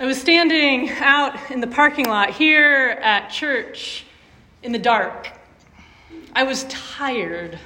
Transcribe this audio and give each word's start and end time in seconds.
I 0.00 0.06
was 0.06 0.20
standing 0.20 0.90
out 0.90 1.52
in 1.52 1.60
the 1.60 1.68
parking 1.68 2.08
lot 2.08 2.30
here 2.30 2.98
at 3.00 3.28
church 3.28 4.04
in 4.64 4.72
the 4.72 4.78
dark. 4.78 5.30
I 6.32 6.42
was 6.42 6.64
tired, 6.64 7.60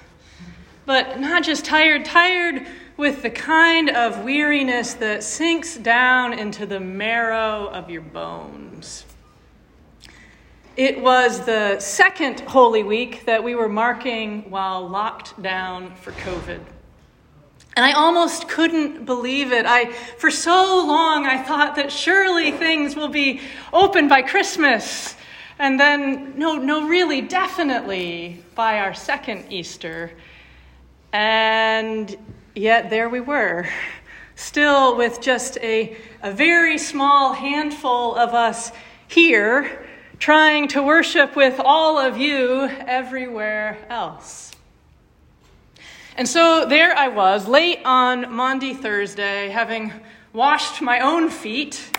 but 0.85 1.21
not 1.21 1.43
just 1.43 1.65
tired, 1.65 2.05
tired 2.05 2.67
with 2.99 3.23
the 3.23 3.31
kind 3.31 3.89
of 3.89 4.25
weariness 4.25 4.93
that 4.95 5.25
sinks 5.25 5.79
down 5.79 6.35
into 6.35 6.67
the 6.67 6.79
marrow 6.79 7.69
of 7.69 7.89
your 7.89 8.03
bones. 8.03 9.07
It 10.77 11.01
was 11.01 11.47
the 11.47 11.81
second 11.81 12.41
Holy 12.41 12.83
Week 12.83 13.25
that 13.25 13.43
we 13.43 13.55
were 13.55 13.71
marking 13.71 14.51
while 14.51 14.87
locked 14.87 15.41
down 15.41 15.95
for 15.95 16.13
COVID. 16.13 16.61
And 17.79 17.85
I 17.85 17.93
almost 17.93 18.49
couldn't 18.49 19.05
believe 19.05 19.53
it. 19.53 19.65
I, 19.65 19.93
for 19.93 20.33
so 20.33 20.85
long, 20.85 21.27
I 21.27 21.41
thought 21.41 21.77
that 21.77 21.93
surely 21.93 22.51
things 22.51 22.97
will 22.97 23.07
be 23.07 23.41
open 23.73 24.09
by 24.09 24.23
Christmas. 24.23 25.15
And 25.61 25.79
then, 25.79 26.37
no, 26.37 26.57
no, 26.57 26.89
really, 26.89 27.21
definitely 27.21 28.43
by 28.57 28.81
our 28.81 28.95
second 28.95 29.53
Easter. 29.53 30.11
And 31.13 32.17
yet, 32.57 32.91
there 32.91 33.09
we 33.09 33.21
were, 33.21 33.69
still 34.35 34.97
with 34.97 35.21
just 35.21 35.57
a, 35.59 35.97
a 36.25 36.33
very 36.33 36.79
small 36.79 37.33
handful 37.33 38.17
of 38.17 38.35
us 38.35 38.73
here, 39.07 39.87
trying 40.19 40.67
to 40.67 40.83
worship 40.83 41.37
with 41.37 41.61
all 41.61 41.97
of 41.97 42.19
you 42.19 42.63
everywhere 42.89 43.79
else. 43.89 44.51
And 46.19 46.29
so 46.29 46.67
there 46.67 46.97
I 46.97 47.07
was, 47.07 47.47
late 47.47 47.79
on 47.85 48.35
Maundy 48.35 48.75
Thursday, 48.75 49.51
having 49.51 49.93
washed 50.33 50.83
my 50.83 50.99
own 50.99 51.31
feet 51.31 51.97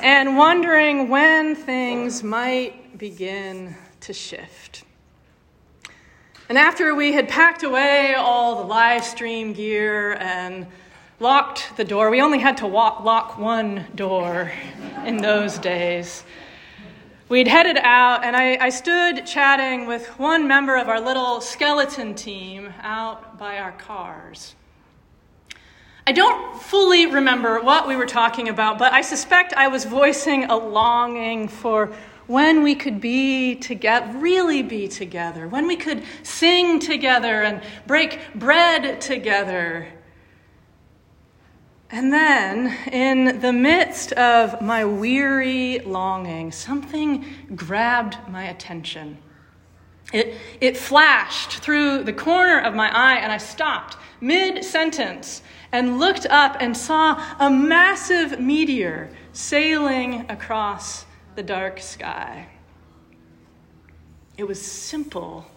and 0.00 0.36
wondering 0.36 1.08
when 1.08 1.56
things 1.56 2.22
might 2.22 2.96
begin 2.96 3.74
to 4.02 4.12
shift. 4.12 4.84
And 6.48 6.56
after 6.56 6.94
we 6.94 7.12
had 7.12 7.28
packed 7.28 7.64
away 7.64 8.14
all 8.14 8.62
the 8.62 8.68
live 8.68 9.04
stream 9.04 9.54
gear 9.54 10.12
and 10.12 10.68
locked 11.18 11.76
the 11.76 11.84
door, 11.84 12.10
we 12.10 12.22
only 12.22 12.38
had 12.38 12.58
to 12.58 12.68
walk, 12.68 13.00
lock 13.02 13.38
one 13.38 13.86
door 13.96 14.52
in 15.04 15.16
those 15.16 15.58
days. 15.58 16.22
We'd 17.30 17.46
headed 17.46 17.76
out, 17.76 18.24
and 18.24 18.34
I, 18.34 18.56
I, 18.60 18.70
stood 18.70 19.24
chatting 19.24 19.86
with 19.86 20.18
one 20.18 20.48
member 20.48 20.76
of 20.76 20.88
our 20.88 21.00
little 21.00 21.40
skeleton 21.40 22.16
team 22.16 22.74
out 22.82 23.38
by 23.38 23.60
our 23.60 23.70
cars. 23.70 24.56
I 26.08 26.10
don't 26.10 26.60
fully 26.60 27.06
remember 27.06 27.60
what 27.60 27.86
we 27.86 27.94
were 27.94 28.06
talking 28.06 28.48
about, 28.48 28.80
but 28.80 28.92
I 28.92 29.02
suspect 29.02 29.52
I 29.52 29.68
was 29.68 29.84
voicing 29.84 30.46
a 30.46 30.56
longing 30.56 31.46
for 31.46 31.92
when 32.26 32.64
we 32.64 32.74
could 32.74 33.00
be 33.00 33.54
together, 33.54 34.18
really 34.18 34.64
be 34.64 34.88
together, 34.88 35.46
when 35.46 35.68
we 35.68 35.76
could 35.76 36.02
sing 36.24 36.80
together 36.80 37.44
and 37.44 37.62
break 37.86 38.18
bread 38.34 39.00
together 39.00 39.86
and 41.92 42.12
then, 42.12 42.68
in 42.92 43.40
the 43.40 43.52
midst 43.52 44.12
of 44.12 44.60
my 44.60 44.84
weary 44.84 45.80
longing, 45.80 46.52
something 46.52 47.24
grabbed 47.56 48.16
my 48.28 48.44
attention. 48.44 49.18
It, 50.12 50.36
it 50.60 50.76
flashed 50.76 51.58
through 51.58 52.04
the 52.04 52.12
corner 52.12 52.60
of 52.60 52.74
my 52.74 52.88
eye, 52.94 53.16
and 53.16 53.32
I 53.32 53.38
stopped 53.38 53.96
mid 54.20 54.64
sentence 54.64 55.42
and 55.72 55.98
looked 55.98 56.26
up 56.26 56.56
and 56.60 56.76
saw 56.76 57.24
a 57.40 57.50
massive 57.50 58.38
meteor 58.38 59.10
sailing 59.32 60.26
across 60.28 61.06
the 61.34 61.42
dark 61.42 61.80
sky. 61.80 62.46
It 64.36 64.46
was 64.46 64.60
simple 64.60 65.49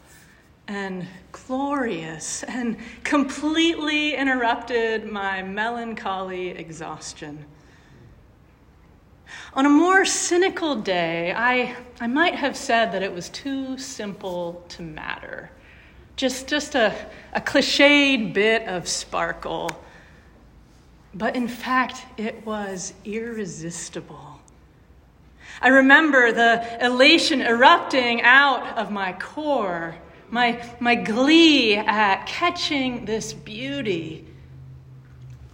and 0.67 1.05
glorious 1.31 2.43
and 2.43 2.77
completely 3.03 4.15
interrupted 4.15 5.11
my 5.11 5.43
melancholy 5.43 6.49
exhaustion. 6.49 7.45
On 9.55 9.65
a 9.65 9.69
more 9.69 10.05
cynical 10.05 10.75
day, 10.75 11.33
I, 11.35 11.75
I 11.99 12.07
might 12.07 12.35
have 12.35 12.55
said 12.55 12.91
that 12.93 13.03
it 13.03 13.13
was 13.13 13.29
too 13.29 13.77
simple 13.77 14.63
to 14.69 14.81
matter. 14.81 15.51
Just, 16.15 16.47
just 16.47 16.75
a, 16.75 16.95
a 17.33 17.41
cliched 17.41 18.33
bit 18.33 18.67
of 18.67 18.87
sparkle. 18.87 19.83
But 21.13 21.35
in 21.35 21.47
fact, 21.47 22.05
it 22.17 22.45
was 22.45 22.93
irresistible. 23.05 24.39
I 25.61 25.67
remember 25.67 26.31
the 26.31 26.83
elation 26.83 27.41
erupting 27.41 28.21
out 28.21 28.77
of 28.77 28.91
my 28.91 29.13
core 29.13 29.95
my, 30.33 30.67
my 30.79 30.95
glee 30.95 31.75
at 31.75 32.25
catching 32.25 33.05
this 33.05 33.33
beauty. 33.33 34.25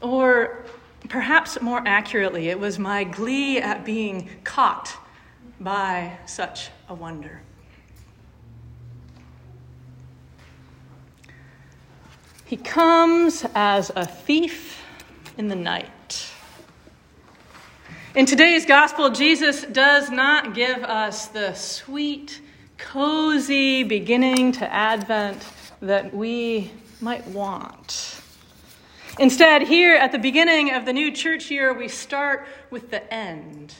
Or 0.02 0.64
perhaps 1.10 1.62
more 1.62 1.84
accurately, 1.86 2.48
it 2.48 2.58
was 2.58 2.80
my 2.80 3.04
glee 3.04 3.58
at 3.60 3.84
being 3.84 4.30
caught 4.46 4.96
by 5.60 6.18
such 6.26 6.70
a 6.88 6.94
wonder. 6.94 7.42
He 12.46 12.56
comes 12.56 13.46
as 13.54 13.92
a 13.94 14.06
thief 14.06 14.82
in 15.38 15.50
the 15.50 15.58
night. 15.58 16.32
In 18.16 18.26
today's 18.26 18.66
gospel, 18.66 19.10
Jesus 19.10 19.66
does 19.66 20.10
not 20.10 20.56
give 20.56 20.84
us 20.84 21.28
the 21.28 21.54
sweet, 21.54 22.42
cozy 22.80 23.84
beginning 23.84 24.54
to 24.54 24.74
Advent 24.74 25.46
that 25.82 26.14
we 26.14 26.72
might 27.02 27.26
want. 27.28 28.22
Instead, 29.20 29.64
here 29.64 29.96
at 29.96 30.12
the 30.12 30.18
beginning 30.18 30.74
of 30.74 30.86
the 30.86 30.94
new 30.94 31.12
church 31.12 31.52
year, 31.52 31.74
we 31.74 31.88
start 31.88 32.48
with 32.72 32.90
the 32.90 33.14
end. 33.14 33.76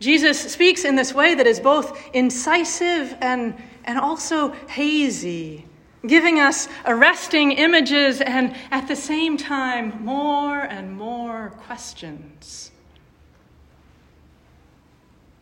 Jesus 0.00 0.40
speaks 0.40 0.84
in 0.84 0.94
this 0.94 1.12
way 1.12 1.34
that 1.34 1.46
is 1.46 1.58
both 1.58 2.00
incisive 2.14 3.16
and, 3.20 3.56
and 3.84 3.98
also 3.98 4.52
hazy, 4.68 5.66
giving 6.06 6.38
us 6.38 6.68
arresting 6.86 7.52
images 7.52 8.20
and 8.20 8.54
at 8.70 8.86
the 8.86 8.94
same 8.94 9.36
time 9.36 10.04
more 10.04 10.60
and 10.60 10.96
more 10.96 11.50
questions. 11.66 12.70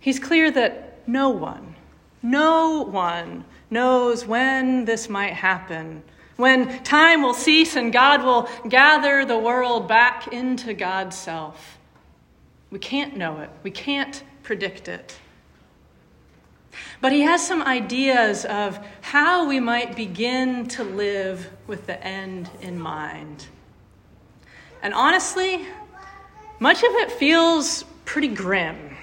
He's 0.00 0.18
clear 0.18 0.50
that 0.52 1.06
no 1.06 1.28
one, 1.28 1.74
no 2.22 2.82
one 2.82 3.44
knows 3.70 4.26
when 4.26 4.84
this 4.84 5.08
might 5.08 5.32
happen, 5.32 6.02
when 6.36 6.82
time 6.82 7.22
will 7.22 7.34
cease 7.34 7.76
and 7.76 7.92
God 7.92 8.22
will 8.22 8.48
gather 8.68 9.24
the 9.24 9.38
world 9.38 9.88
back 9.88 10.28
into 10.28 10.74
God's 10.74 11.16
self. 11.16 11.78
We 12.70 12.78
can't 12.78 13.16
know 13.16 13.40
it, 13.40 13.50
we 13.62 13.70
can't 13.70 14.22
predict 14.42 14.88
it. 14.88 15.18
But 17.00 17.12
he 17.12 17.22
has 17.22 17.46
some 17.46 17.62
ideas 17.62 18.44
of 18.44 18.78
how 19.00 19.48
we 19.48 19.60
might 19.60 19.96
begin 19.96 20.66
to 20.68 20.84
live 20.84 21.50
with 21.66 21.86
the 21.86 22.02
end 22.02 22.50
in 22.60 22.78
mind. 22.78 23.46
And 24.82 24.94
honestly, 24.94 25.66
much 26.58 26.78
of 26.82 26.90
it 26.92 27.12
feels 27.12 27.84
pretty 28.04 28.28
grim. 28.28 28.95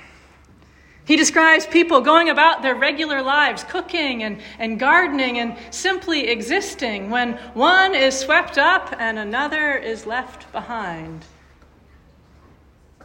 He 1.06 1.18
describes 1.18 1.66
people 1.66 2.00
going 2.00 2.30
about 2.30 2.62
their 2.62 2.75
regular 2.75 3.22
lives, 3.22 3.66
cooking 3.66 4.24
and, 4.24 4.40
and 4.58 4.80
gardening 4.80 5.38
and 5.38 5.58
simply 5.69 6.30
existing, 6.30 7.09
when 7.09 7.34
one 7.53 7.94
is 7.94 8.18
swept 8.18 8.58
up 8.58 8.96
and 8.97 9.19
another 9.19 9.75
is 9.75 10.06
left 10.06 10.50
behind. 10.53 11.25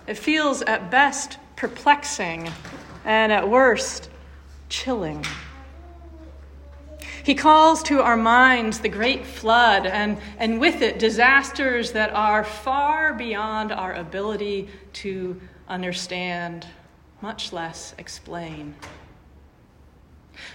It 0.06 0.16
feels 0.16 0.62
at 0.62 0.90
best 0.90 1.38
perplexing 1.56 2.50
and 3.04 3.32
at 3.32 3.48
worst 3.48 4.08
chilling. 4.68 5.24
He 7.24 7.34
calls 7.34 7.82
to 7.84 8.00
our 8.00 8.16
minds 8.16 8.78
the 8.78 8.88
great 8.88 9.26
flood 9.26 9.86
and, 9.86 10.18
and 10.38 10.60
with 10.60 10.82
it 10.82 11.00
disasters 11.00 11.92
that 11.92 12.12
are 12.14 12.44
far 12.44 13.12
beyond 13.12 13.72
our 13.72 13.92
ability 13.92 14.68
to 14.94 15.38
understand 15.68 16.64
much 17.20 17.52
less 17.52 17.94
explain. 17.98 18.74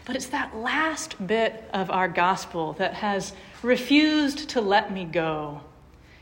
But 0.05 0.15
it's 0.15 0.27
that 0.27 0.55
last 0.55 1.25
bit 1.25 1.69
of 1.73 1.91
our 1.91 2.07
gospel 2.07 2.73
that 2.73 2.95
has 2.95 3.33
refused 3.61 4.49
to 4.49 4.61
let 4.61 4.91
me 4.91 5.05
go. 5.05 5.61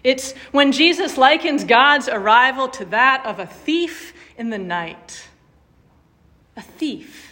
It's 0.04 0.34
when 0.52 0.72
Jesus 0.72 1.18
likens 1.18 1.64
God's 1.64 2.10
arrival 2.10 2.68
to 2.70 2.86
that 2.86 3.26
of 3.26 3.40
a 3.40 3.46
thief 3.46 4.14
in 4.38 4.50
the 4.50 4.58
night. 4.58 5.28
A 6.58 6.62
thief 6.62 7.32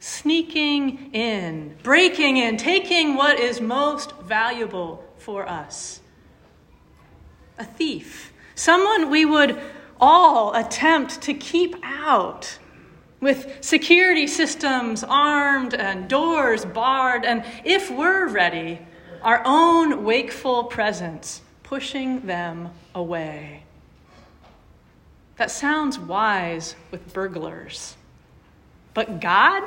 sneaking 0.00 1.12
in, 1.12 1.76
breaking 1.82 2.36
in, 2.36 2.56
taking 2.56 3.14
what 3.14 3.38
is 3.38 3.60
most 3.60 4.12
valuable 4.22 5.04
for 5.18 5.48
us. 5.48 6.00
A 7.56 7.64
thief, 7.64 8.32
someone 8.56 9.10
we 9.10 9.24
would 9.24 9.60
all 10.02 10.52
attempt 10.54 11.22
to 11.22 11.32
keep 11.32 11.76
out 11.84 12.58
with 13.20 13.58
security 13.60 14.26
systems 14.26 15.04
armed 15.04 15.74
and 15.74 16.08
doors 16.08 16.64
barred, 16.64 17.24
and 17.24 17.44
if 17.64 17.88
we're 17.88 18.26
ready, 18.28 18.80
our 19.22 19.40
own 19.44 20.02
wakeful 20.02 20.64
presence 20.64 21.40
pushing 21.62 22.26
them 22.26 22.68
away. 22.96 23.62
That 25.36 25.52
sounds 25.52 26.00
wise 26.00 26.74
with 26.90 27.14
burglars. 27.14 27.96
But 28.94 29.20
God? 29.20 29.62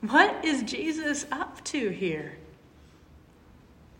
What 0.00 0.42
is 0.42 0.62
Jesus 0.62 1.26
up 1.30 1.62
to 1.64 1.90
here? 1.90 2.38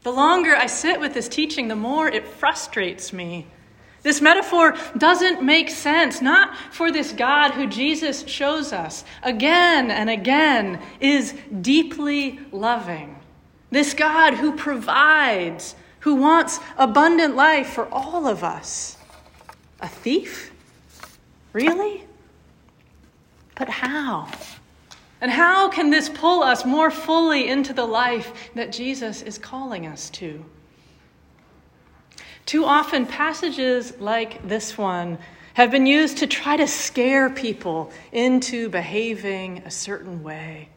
The 0.02 0.10
longer 0.10 0.56
I 0.56 0.66
sit 0.66 1.00
with 1.00 1.12
this 1.12 1.28
teaching, 1.28 1.68
the 1.68 1.76
more 1.76 2.08
it 2.08 2.26
frustrates 2.26 3.12
me. 3.12 3.46
This 4.06 4.20
metaphor 4.20 4.76
doesn't 4.96 5.42
make 5.42 5.68
sense, 5.68 6.22
not 6.22 6.56
for 6.70 6.92
this 6.92 7.10
God 7.10 7.50
who 7.50 7.66
Jesus 7.66 8.24
shows 8.28 8.72
us 8.72 9.04
again 9.24 9.90
and 9.90 10.08
again 10.08 10.80
is 11.00 11.34
deeply 11.60 12.38
loving. 12.52 13.18
This 13.72 13.94
God 13.94 14.34
who 14.34 14.54
provides, 14.54 15.74
who 15.98 16.14
wants 16.14 16.60
abundant 16.78 17.34
life 17.34 17.70
for 17.70 17.88
all 17.92 18.28
of 18.28 18.44
us. 18.44 18.96
A 19.80 19.88
thief? 19.88 20.52
Really? 21.52 22.04
But 23.56 23.68
how? 23.68 24.30
And 25.20 25.32
how 25.32 25.68
can 25.68 25.90
this 25.90 26.08
pull 26.08 26.44
us 26.44 26.64
more 26.64 26.92
fully 26.92 27.48
into 27.48 27.72
the 27.72 27.86
life 27.86 28.52
that 28.54 28.70
Jesus 28.70 29.22
is 29.22 29.36
calling 29.36 29.84
us 29.84 30.10
to? 30.10 30.44
Too 32.46 32.64
often, 32.64 33.06
passages 33.06 33.92
like 33.98 34.46
this 34.46 34.78
one 34.78 35.18
have 35.54 35.72
been 35.72 35.84
used 35.84 36.18
to 36.18 36.28
try 36.28 36.56
to 36.56 36.68
scare 36.68 37.28
people 37.28 37.90
into 38.12 38.68
behaving 38.68 39.58
a 39.64 39.70
certain 39.70 40.22
way, 40.22 40.68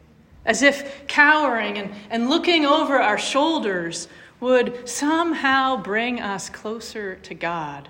as 0.44 0.62
if 0.62 1.06
cowering 1.06 1.78
and, 1.78 1.92
and 2.10 2.28
looking 2.28 2.66
over 2.66 2.98
our 2.98 3.18
shoulders 3.18 4.08
would 4.40 4.88
somehow 4.88 5.76
bring 5.76 6.20
us 6.20 6.50
closer 6.50 7.14
to 7.16 7.34
God. 7.34 7.88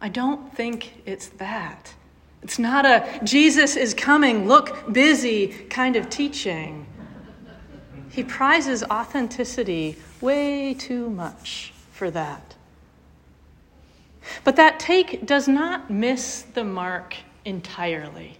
I 0.00 0.08
don't 0.08 0.54
think 0.54 1.02
it's 1.04 1.28
that. 1.28 1.92
It's 2.42 2.58
not 2.58 2.86
a 2.86 3.20
Jesus 3.22 3.76
is 3.76 3.92
coming, 3.92 4.48
look 4.48 4.90
busy 4.90 5.48
kind 5.48 5.96
of 5.96 6.08
teaching. 6.08 6.86
He 8.10 8.24
prizes 8.24 8.82
authenticity 8.84 9.96
way 10.22 10.72
too 10.72 11.10
much 11.10 11.73
for 11.94 12.10
that. 12.10 12.56
But 14.42 14.56
that 14.56 14.80
take 14.80 15.24
does 15.24 15.46
not 15.46 15.90
miss 15.90 16.42
the 16.42 16.64
mark 16.64 17.14
entirely. 17.44 18.36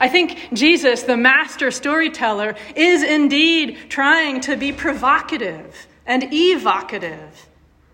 I 0.00 0.08
think 0.08 0.48
Jesus, 0.52 1.04
the 1.04 1.16
master 1.16 1.70
storyteller, 1.70 2.56
is 2.74 3.02
indeed 3.04 3.78
trying 3.88 4.40
to 4.42 4.56
be 4.56 4.72
provocative 4.72 5.86
and 6.04 6.32
evocative. 6.32 7.46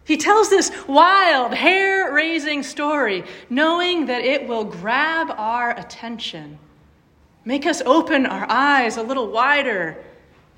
He 0.04 0.16
tells 0.16 0.48
this 0.48 0.70
wild, 0.86 1.52
hair 1.52 2.12
raising 2.12 2.62
story, 2.62 3.24
knowing 3.50 4.06
that 4.06 4.24
it 4.24 4.48
will 4.48 4.64
grab 4.64 5.30
our 5.36 5.78
attention, 5.78 6.58
make 7.44 7.66
us 7.66 7.82
open 7.84 8.24
our 8.24 8.46
eyes 8.48 8.96
a 8.96 9.02
little 9.02 9.30
wider, 9.30 10.02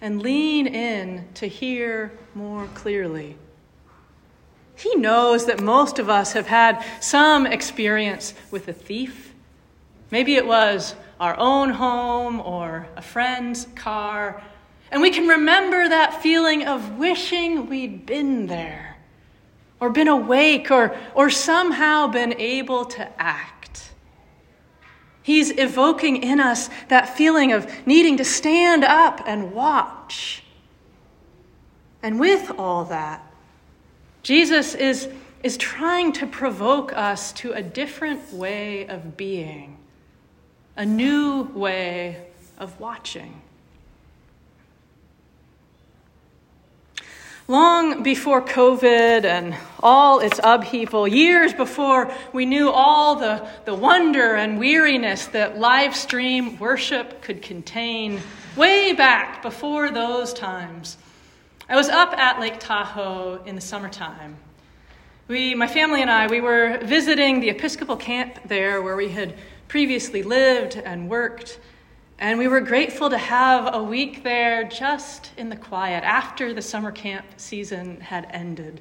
and 0.00 0.22
lean 0.22 0.68
in 0.68 1.26
to 1.34 1.48
hear 1.48 2.12
more 2.34 2.66
clearly. 2.74 3.36
He 4.76 4.94
knows 4.94 5.46
that 5.46 5.60
most 5.60 5.98
of 5.98 6.08
us 6.08 6.34
have 6.34 6.46
had 6.46 6.84
some 7.00 7.46
experience 7.46 8.34
with 8.50 8.68
a 8.68 8.72
thief. 8.72 9.34
Maybe 10.10 10.36
it 10.36 10.46
was 10.46 10.94
our 11.18 11.36
own 11.38 11.70
home 11.70 12.40
or 12.40 12.86
a 12.94 13.02
friend's 13.02 13.66
car, 13.74 14.42
and 14.90 15.02
we 15.02 15.10
can 15.10 15.26
remember 15.26 15.88
that 15.88 16.22
feeling 16.22 16.66
of 16.66 16.98
wishing 16.98 17.68
we'd 17.68 18.06
been 18.06 18.46
there 18.46 18.96
or 19.80 19.90
been 19.90 20.08
awake 20.08 20.70
or, 20.70 20.96
or 21.14 21.30
somehow 21.30 22.06
been 22.06 22.34
able 22.38 22.84
to 22.84 23.20
act. 23.20 23.92
He's 25.22 25.50
evoking 25.50 26.22
in 26.22 26.38
us 26.38 26.70
that 26.88 27.16
feeling 27.16 27.52
of 27.52 27.68
needing 27.86 28.18
to 28.18 28.24
stand 28.24 28.84
up 28.84 29.20
and 29.26 29.52
watch. 29.52 30.44
And 32.02 32.20
with 32.20 32.52
all 32.56 32.84
that, 32.84 33.28
Jesus 34.26 34.74
is, 34.74 35.08
is 35.44 35.56
trying 35.56 36.10
to 36.14 36.26
provoke 36.26 36.92
us 36.92 37.32
to 37.34 37.52
a 37.52 37.62
different 37.62 38.32
way 38.32 38.88
of 38.88 39.16
being, 39.16 39.76
a 40.76 40.84
new 40.84 41.42
way 41.54 42.26
of 42.58 42.80
watching. 42.80 43.40
Long 47.46 48.02
before 48.02 48.42
COVID 48.42 49.24
and 49.24 49.54
all 49.80 50.18
its 50.18 50.40
upheaval, 50.42 51.06
years 51.06 51.54
before 51.54 52.12
we 52.32 52.46
knew 52.46 52.68
all 52.68 53.14
the, 53.14 53.48
the 53.64 53.74
wonder 53.76 54.34
and 54.34 54.58
weariness 54.58 55.26
that 55.26 55.56
live 55.56 55.94
stream 55.94 56.58
worship 56.58 57.22
could 57.22 57.42
contain, 57.42 58.20
way 58.56 58.92
back 58.92 59.40
before 59.40 59.92
those 59.92 60.34
times, 60.34 60.96
I 61.68 61.74
was 61.74 61.88
up 61.88 62.12
at 62.12 62.38
Lake 62.38 62.60
Tahoe 62.60 63.42
in 63.44 63.56
the 63.56 63.60
summertime. 63.60 64.36
We, 65.26 65.56
my 65.56 65.66
family 65.66 66.00
and 66.00 66.08
I, 66.08 66.28
we 66.28 66.40
were 66.40 66.78
visiting 66.84 67.40
the 67.40 67.50
Episcopal 67.50 67.96
camp 67.96 68.38
there 68.46 68.80
where 68.82 68.94
we 68.94 69.08
had 69.08 69.34
previously 69.66 70.22
lived 70.22 70.76
and 70.76 71.10
worked. 71.10 71.58
And 72.20 72.38
we 72.38 72.46
were 72.46 72.60
grateful 72.60 73.10
to 73.10 73.18
have 73.18 73.74
a 73.74 73.82
week 73.82 74.22
there 74.22 74.62
just 74.62 75.32
in 75.36 75.48
the 75.48 75.56
quiet 75.56 76.04
after 76.04 76.54
the 76.54 76.62
summer 76.62 76.92
camp 76.92 77.26
season 77.36 78.00
had 78.00 78.28
ended. 78.30 78.80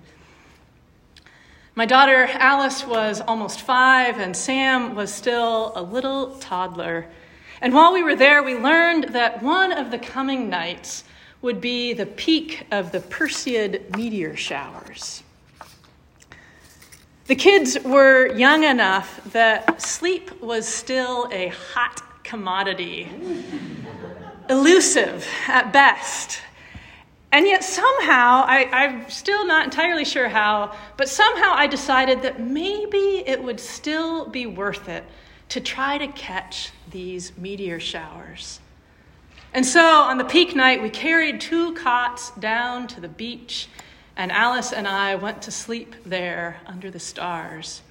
My 1.74 1.88
daughter 1.88 2.28
Alice 2.34 2.86
was 2.86 3.20
almost 3.20 3.62
five, 3.62 4.20
and 4.20 4.38
Sam 4.38 4.94
was 4.94 5.12
still 5.12 5.72
a 5.76 5.82
little 5.82 6.36
toddler. 6.36 7.08
And 7.62 7.74
while 7.74 7.92
we 7.92 8.04
were 8.04 8.16
there, 8.16 8.44
we 8.44 8.56
learned 8.56 9.06
that 9.06 9.42
one 9.42 9.72
of 9.72 9.90
the 9.90 9.98
coming 9.98 10.50
nights 10.50 11.04
would 11.46 11.62
be 11.62 11.94
the 11.94 12.08
peak 12.08 12.66
of 12.72 12.92
the 12.92 13.00
Perseid 13.00 13.96
meteor 13.96 14.36
showers. 14.36 15.22
The 17.28 17.36
kids 17.36 17.78
were 17.86 18.36
young 18.36 18.64
enough 18.64 19.22
that 19.32 19.80
sleep 19.80 20.42
was 20.42 20.68
still 20.68 21.30
a 21.32 21.50
hot 21.50 22.02
commodity, 22.24 23.08
elusive 24.50 25.28
at 25.48 25.72
best. 25.72 26.42
And 27.32 27.46
yet, 27.46 27.64
somehow, 27.64 28.44
I, 28.48 28.68
I'm 28.72 29.08
still 29.12 29.46
not 29.46 29.66
entirely 29.66 30.06
sure 30.06 30.30
how, 30.30 30.76
but 30.98 31.10
somehow 31.10 31.52
I 31.54 31.68
decided 31.68 32.24
that 32.24 32.40
maybe 32.40 33.24
it 33.28 33.44
would 33.44 33.60
still 33.60 34.26
be 34.26 34.48
worth 34.48 34.90
it 34.90 35.04
to 35.50 35.62
try 35.62 36.00
to 36.00 36.08
catch 36.08 36.72
these 36.90 37.38
meteor 37.38 37.80
showers. 37.80 38.62
And 39.56 39.66
so 39.66 39.82
on 39.82 40.20
the 40.20 40.26
peak 40.26 40.56
night, 40.56 40.84
we 40.84 40.92
carried 40.92 41.42
two 41.42 41.74
cots 41.74 42.30
down 42.32 42.86
to 42.90 43.00
the 43.00 43.08
beach, 43.08 43.70
and 44.16 44.32
Alice 44.32 44.72
and 44.72 44.88
I 44.88 45.16
went 45.16 45.42
to 45.44 45.52
sleep 45.52 45.96
there 46.06 46.60
under 46.68 46.92
the 46.92 47.00
stars. 47.00 47.82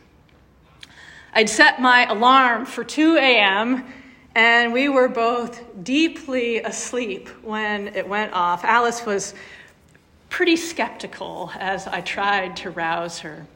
I'd 1.33 1.49
set 1.49 1.81
my 1.81 2.05
alarm 2.05 2.67
for 2.67 2.85
2 2.85 3.17
a.m 3.17 3.93
and 4.35 4.73
we 4.73 4.89
were 4.89 5.09
both 5.09 5.63
deeply 5.85 6.59
asleep 6.59 7.29
when 7.43 7.89
it 7.89 8.09
went 8.09 8.33
off. 8.33 8.65
Alice 8.65 9.07
was 9.07 9.35
pretty 10.29 10.57
skeptical 10.57 11.53
as 11.59 11.87
I 11.87 12.01
tried 12.01 12.57
to 12.59 12.71
rouse 12.71 13.21
her. 13.21 13.47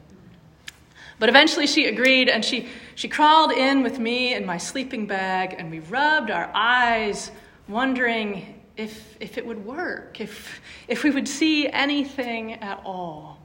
But 1.19 1.27
eventually 1.27 1.67
she 1.67 1.87
agreed 1.87 2.29
and 2.29 2.45
she, 2.45 2.69
she 2.95 3.09
crawled 3.09 3.51
in 3.51 3.83
with 3.83 3.99
me 3.99 4.33
in 4.33 4.45
my 4.45 4.57
sleeping 4.57 5.05
bag 5.05 5.53
and 5.57 5.69
we 5.69 5.79
rubbed 5.79 6.31
our 6.31 6.49
eyes, 6.53 7.31
wondering 7.69 8.61
if, 8.75 9.15
if 9.19 9.37
it 9.37 9.45
would 9.45 9.65
work, 9.65 10.19
if, 10.19 10.61
if 10.87 11.03
we 11.03 11.11
would 11.11 11.27
see 11.27 11.67
anything 11.67 12.53
at 12.55 12.81
all. 12.83 13.39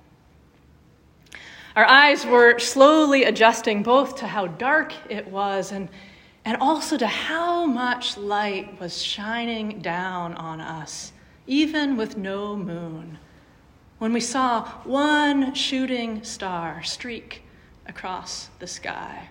Our 1.77 1.85
eyes 1.85 2.25
were 2.25 2.59
slowly 2.59 3.25
adjusting 3.25 3.83
both 3.83 4.17
to 4.17 4.27
how 4.27 4.47
dark 4.47 4.93
it 5.11 5.29
was 5.29 5.73
and 5.73 5.89
and 6.45 6.59
also 6.59 6.97
to 6.99 7.07
how 7.07 7.65
much 7.65 8.17
light 8.17 8.79
was 8.79 9.03
shining 9.03 9.81
down 9.81 10.35
on 10.35 10.61
us, 10.61 11.13
even 11.47 11.97
with 11.97 12.17
no 12.17 12.57
moon. 12.57 13.19
When 13.99 14.13
we 14.13 14.21
saw 14.21 14.69
one 14.85 15.55
shooting 15.55 16.23
star 16.23 16.83
streak 16.83 17.43
across 17.87 18.51
the 18.59 18.67
sky, 18.67 19.31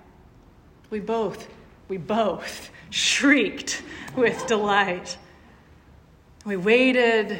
we 0.90 1.00
both, 1.00 1.48
we 1.88 1.98
both 1.98 2.70
shrieked 2.90 3.84
with 4.16 4.46
delight. 4.48 5.18
We 6.46 6.58
waited 6.58 7.40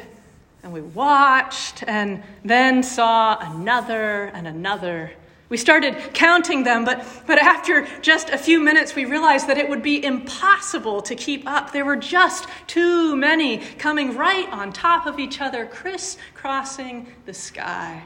and 0.62 0.72
we 0.72 0.80
watched 0.80 1.84
and 1.86 2.22
then 2.44 2.82
saw 2.82 3.36
another 3.38 4.26
and 4.26 4.46
another 4.46 5.12
We 5.50 5.58
started 5.58 6.14
counting 6.14 6.64
them, 6.64 6.84
but, 6.84 7.06
but 7.26 7.38
after 7.38 7.86
just 8.00 8.30
a 8.30 8.38
few 8.38 8.60
minutes, 8.60 8.96
we 8.96 9.04
realized 9.04 9.46
that 9.48 9.58
it 9.58 9.68
would 9.68 9.82
be 9.82 10.02
impossible 10.02 11.02
to 11.02 11.14
keep 11.14 11.46
up. 11.46 11.70
There 11.70 11.84
were 11.84 11.96
just 11.96 12.48
too 12.66 13.14
many 13.14 13.58
coming 13.58 14.16
right 14.16 14.48
on 14.50 14.72
top 14.72 15.06
of 15.06 15.18
each 15.18 15.40
other, 15.40 15.66
crisscrossing 15.66 17.06
the 17.26 17.34
sky. 17.34 18.02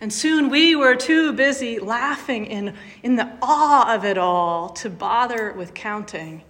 And 0.00 0.12
soon 0.12 0.48
we 0.48 0.76
were 0.76 0.94
too 0.94 1.32
busy 1.32 1.78
laughing 1.80 2.46
in, 2.46 2.74
in 3.02 3.16
the 3.16 3.30
awe 3.42 3.94
of 3.94 4.04
it 4.04 4.16
all 4.16 4.68
to 4.70 4.88
bother 4.88 5.52
with 5.52 5.74
counting. 5.74 6.42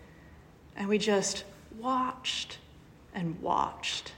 And 0.77 0.89
we 0.89 0.99
just 0.99 1.45
watched 1.79 2.59
and 3.15 3.41
watched, 3.41 4.13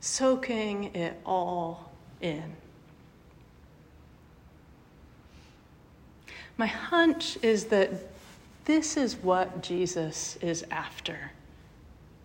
soaking 0.00 0.94
it 0.94 1.20
all 1.26 1.92
in. 2.20 2.56
My 6.56 6.66
hunch 6.66 7.36
is 7.42 7.66
that 7.66 7.90
this 8.64 8.96
is 8.96 9.16
what 9.16 9.62
Jesus 9.62 10.36
is 10.40 10.64
after, 10.70 11.32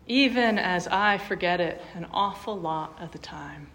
even 0.08 0.58
as 0.58 0.88
I 0.88 1.18
forget 1.18 1.60
it 1.60 1.82
an 1.94 2.08
awful 2.12 2.58
lot 2.58 2.98
of 3.02 3.12
the 3.12 3.18
time. 3.18 3.68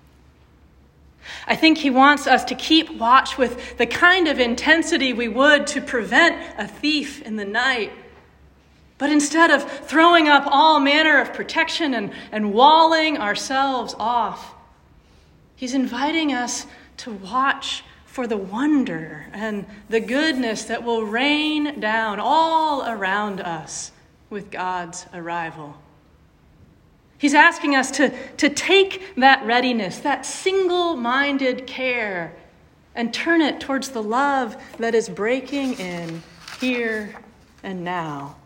I 1.47 1.57
think 1.57 1.79
he 1.79 1.91
wants 1.91 2.27
us 2.27 2.45
to 2.45 2.55
keep 2.55 2.91
watch 2.91 3.39
with 3.39 3.79
the 3.79 3.87
kind 3.87 4.29
of 4.29 4.39
intensity 4.41 5.13
we 5.13 5.29
would 5.29 5.67
to 5.69 5.81
prevent 5.81 6.55
a 6.59 6.67
thief 6.67 7.23
in 7.23 7.37
the 7.37 7.45
night. 7.45 7.93
But 8.99 9.11
instead 9.11 9.51
of 9.51 9.71
throwing 9.87 10.29
up 10.29 10.45
all 10.47 10.81
manner 10.81 11.21
of 11.21 11.35
protection 11.35 11.95
and, 11.95 12.13
and 12.33 12.53
walling 12.53 13.19
ourselves 13.19 13.95
off, 13.99 14.55
he's 15.55 15.75
inviting 15.75 16.33
us 16.33 16.67
to 16.99 17.13
watch 17.13 17.85
for 18.07 18.27
the 18.27 18.37
wonder 18.39 19.27
and 19.33 19.67
the 19.91 20.01
goodness 20.01 20.65
that 20.65 20.83
will 20.83 21.03
rain 21.03 21.79
down 21.81 22.19
all 22.19 22.89
around 22.89 23.41
us 23.41 23.93
with 24.31 24.51
God's 24.51 25.07
arrival. 25.13 25.77
He's 27.19 27.35
asking 27.35 27.77
us 27.77 27.91
to, 27.93 28.13
to 28.37 28.49
take 28.49 29.15
that 29.17 29.45
readiness, 29.47 29.99
that 30.01 30.27
single 30.27 30.97
minded 30.97 31.67
care, 31.67 32.35
and 32.95 33.13
turn 33.13 33.41
it 33.41 33.61
towards 33.61 33.91
the 33.91 34.03
love 34.03 34.57
that 34.79 34.95
is 34.95 35.09
breaking 35.09 35.75
in 35.75 36.23
here 36.61 37.15
and 37.63 37.85
now. 37.85 38.37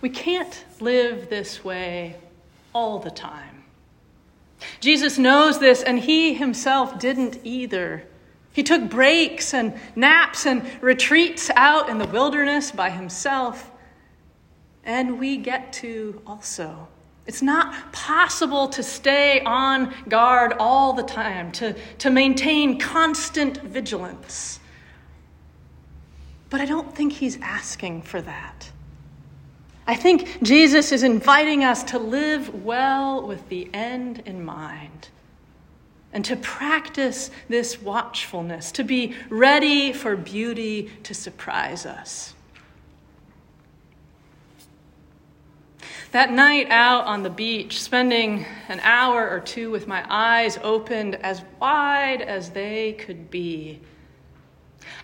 We 0.00 0.10
can't 0.10 0.64
live 0.80 1.28
this 1.28 1.64
way 1.64 2.16
all 2.72 2.98
the 2.98 3.10
time. 3.10 3.64
Jesus 4.80 5.18
knows 5.18 5.58
this, 5.58 5.82
and 5.82 5.98
he 5.98 6.34
himself 6.34 6.98
didn't 6.98 7.40
either. 7.44 8.04
He 8.52 8.62
took 8.62 8.88
breaks 8.88 9.54
and 9.54 9.74
naps 9.96 10.46
and 10.46 10.68
retreats 10.80 11.50
out 11.54 11.88
in 11.88 11.98
the 11.98 12.06
wilderness 12.06 12.70
by 12.70 12.90
himself. 12.90 13.70
And 14.88 15.20
we 15.20 15.36
get 15.36 15.72
to 15.74 16.20
also. 16.26 16.88
It's 17.26 17.42
not 17.42 17.92
possible 17.92 18.68
to 18.68 18.82
stay 18.82 19.42
on 19.42 19.94
guard 20.08 20.54
all 20.58 20.94
the 20.94 21.02
time, 21.02 21.52
to, 21.52 21.76
to 21.98 22.10
maintain 22.10 22.78
constant 22.78 23.58
vigilance. 23.58 24.60
But 26.48 26.62
I 26.62 26.64
don't 26.64 26.94
think 26.94 27.12
he's 27.12 27.38
asking 27.42 28.00
for 28.02 28.22
that. 28.22 28.70
I 29.86 29.94
think 29.94 30.42
Jesus 30.42 30.90
is 30.90 31.02
inviting 31.02 31.64
us 31.64 31.84
to 31.84 31.98
live 31.98 32.64
well 32.64 33.26
with 33.26 33.46
the 33.50 33.68
end 33.74 34.22
in 34.24 34.42
mind 34.42 35.10
and 36.14 36.24
to 36.24 36.36
practice 36.36 37.30
this 37.50 37.82
watchfulness, 37.82 38.72
to 38.72 38.84
be 38.84 39.14
ready 39.28 39.92
for 39.92 40.16
beauty 40.16 40.90
to 41.02 41.12
surprise 41.12 41.84
us. 41.84 42.32
That 46.12 46.32
night 46.32 46.68
out 46.70 47.04
on 47.06 47.22
the 47.22 47.30
beach, 47.30 47.82
spending 47.82 48.46
an 48.68 48.80
hour 48.80 49.28
or 49.28 49.40
two 49.40 49.70
with 49.70 49.86
my 49.86 50.04
eyes 50.08 50.58
opened 50.62 51.16
as 51.16 51.42
wide 51.60 52.22
as 52.22 52.50
they 52.50 52.94
could 52.94 53.30
be 53.30 53.80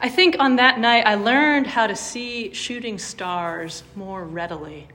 I 0.00 0.08
think 0.08 0.37
on 0.38 0.56
that 0.56 0.78
night 0.78 1.06
I 1.06 1.14
learned 1.14 1.66
how 1.66 1.87
to 1.87 1.96
see 1.96 2.52
shooting 2.52 2.99
stars 2.99 3.82
more 3.94 4.25
readily. 4.25 4.88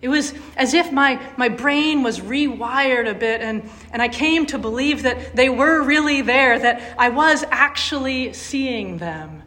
It 0.00 0.08
was 0.08 0.32
as 0.56 0.72
if 0.72 0.90
my, 0.92 1.20
my 1.36 1.50
brain 1.50 2.02
was 2.02 2.20
rewired 2.20 3.08
a 3.08 3.14
bit, 3.14 3.42
and, 3.42 3.68
and 3.92 4.00
I 4.00 4.08
came 4.08 4.46
to 4.46 4.58
believe 4.58 5.02
that 5.02 5.36
they 5.36 5.50
were 5.50 5.82
really 5.82 6.22
there, 6.22 6.58
that 6.58 6.94
I 6.98 7.10
was 7.10 7.44
actually 7.50 8.32
seeing 8.32 8.96
them. 8.96 9.42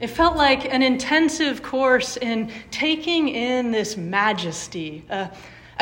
It 0.00 0.08
felt 0.08 0.34
like 0.34 0.64
an 0.64 0.82
intensive 0.82 1.62
course 1.62 2.16
in 2.16 2.50
taking 2.70 3.28
in 3.28 3.70
this 3.70 3.98
majesty, 3.98 5.04
a, 5.10 5.30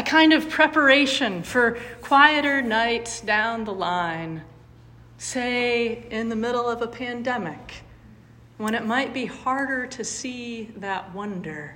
kind 0.04 0.32
of 0.32 0.48
preparation 0.48 1.42
for 1.42 1.78
quieter 2.02 2.60
nights 2.62 3.20
down 3.20 3.64
the 3.64 3.72
line 3.72 4.42
say, 5.18 6.04
in 6.10 6.28
the 6.28 6.37
middle 6.37 6.68
of 6.68 6.80
a 6.80 6.87
pandemic, 6.87 7.82
when 8.56 8.75
it 8.75 8.84
might 8.84 9.12
be 9.12 9.26
harder 9.26 9.87
to 9.87 10.04
see 10.04 10.70
that 10.76 11.12
wonder 11.12 11.75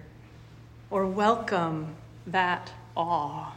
or 0.90 1.06
welcome 1.06 1.94
that 2.26 2.72
awe. 2.96 3.52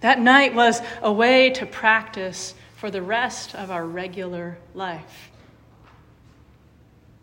That 0.00 0.20
night 0.20 0.54
was 0.54 0.80
a 1.02 1.12
way 1.12 1.50
to 1.50 1.66
practice 1.66 2.54
for 2.76 2.90
the 2.90 3.02
rest 3.02 3.54
of 3.54 3.70
our 3.70 3.84
regular 3.84 4.58
life. 4.74 5.30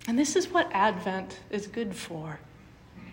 And 0.07 0.17
this 0.17 0.35
is 0.35 0.49
what 0.49 0.69
Advent 0.71 1.39
is 1.49 1.67
good 1.67 1.95
for. 1.95 2.39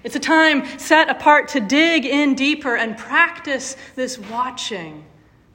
It's 0.04 0.16
a 0.16 0.20
time 0.20 0.78
set 0.78 1.10
apart 1.10 1.48
to 1.48 1.60
dig 1.60 2.06
in 2.06 2.34
deeper 2.34 2.76
and 2.76 2.96
practice 2.96 3.76
this 3.94 4.18
watching 4.18 5.04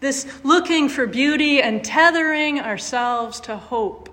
this 0.03 0.27
looking 0.43 0.89
for 0.89 1.07
beauty 1.07 1.61
and 1.61 1.83
tethering 1.83 2.59
ourselves 2.59 3.39
to 3.39 3.55
hope. 3.55 4.09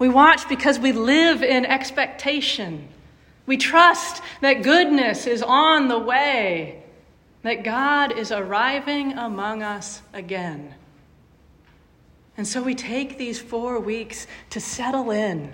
We 0.00 0.08
watch 0.08 0.48
because 0.48 0.80
we 0.80 0.90
live 0.90 1.44
in 1.44 1.64
expectation. 1.64 2.88
We 3.46 3.56
trust 3.56 4.20
that 4.40 4.64
goodness 4.64 5.28
is 5.28 5.42
on 5.42 5.86
the 5.86 5.98
way, 5.98 6.82
that 7.42 7.62
God 7.62 8.18
is 8.18 8.32
arriving 8.32 9.16
among 9.16 9.62
us 9.62 10.02
again. 10.12 10.74
And 12.36 12.46
so 12.46 12.60
we 12.60 12.74
take 12.74 13.16
these 13.16 13.40
four 13.40 13.78
weeks 13.78 14.26
to 14.50 14.60
settle 14.60 15.12
in 15.12 15.52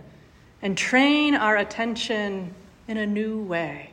and 0.64 0.76
train 0.78 1.34
our 1.34 1.58
attention 1.58 2.52
in 2.88 2.96
a 2.96 3.06
new 3.06 3.38
way. 3.38 3.90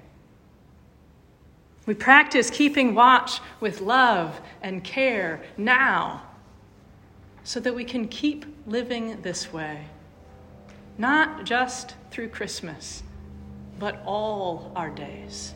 We 1.85 1.93
practice 1.93 2.49
keeping 2.49 2.95
watch 2.95 3.41
with 3.59 3.81
love 3.81 4.39
and 4.61 4.81
care 4.81 5.43
now 5.57 6.23
so 7.43 7.59
that 7.59 7.75
we 7.75 7.83
can 7.83 8.07
keep 8.07 8.45
living 8.65 9.21
this 9.21 9.51
way, 9.51 9.85
not 10.97 11.43
just 11.43 11.95
through 12.09 12.29
Christmas, 12.29 13.03
but 13.77 14.01
all 14.05 14.71
our 14.75 14.89
days. 14.89 15.53